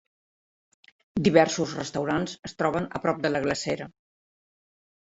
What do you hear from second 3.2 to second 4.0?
de la glacera.